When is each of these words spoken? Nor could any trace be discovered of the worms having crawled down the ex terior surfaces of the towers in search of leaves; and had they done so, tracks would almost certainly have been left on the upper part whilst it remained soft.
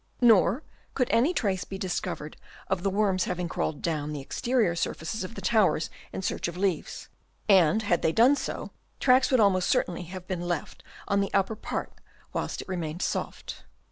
Nor 0.19 0.63
could 0.95 1.11
any 1.11 1.31
trace 1.31 1.63
be 1.63 1.77
discovered 1.77 2.35
of 2.69 2.81
the 2.81 2.89
worms 2.89 3.25
having 3.25 3.47
crawled 3.47 3.83
down 3.83 4.11
the 4.13 4.19
ex 4.19 4.41
terior 4.41 4.75
surfaces 4.75 5.23
of 5.23 5.35
the 5.35 5.41
towers 5.43 5.91
in 6.11 6.23
search 6.23 6.47
of 6.47 6.57
leaves; 6.57 7.07
and 7.47 7.83
had 7.83 8.01
they 8.01 8.11
done 8.11 8.35
so, 8.35 8.71
tracks 8.99 9.29
would 9.29 9.39
almost 9.39 9.69
certainly 9.69 10.05
have 10.05 10.25
been 10.25 10.41
left 10.41 10.83
on 11.07 11.21
the 11.21 11.31
upper 11.35 11.55
part 11.55 11.93
whilst 12.33 12.63
it 12.63 12.67
remained 12.67 13.03
soft. 13.03 13.61